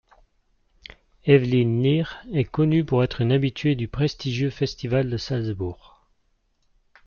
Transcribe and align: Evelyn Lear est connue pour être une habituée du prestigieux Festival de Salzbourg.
Evelyn 1.27 1.83
Lear 1.83 2.25
est 2.33 2.45
connue 2.45 2.83
pour 2.83 3.03
être 3.03 3.21
une 3.21 3.31
habituée 3.31 3.75
du 3.75 3.87
prestigieux 3.87 4.49
Festival 4.49 5.11
de 5.11 5.17
Salzbourg. 5.17 6.07